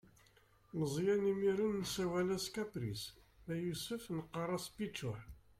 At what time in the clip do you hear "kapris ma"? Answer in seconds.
2.55-3.53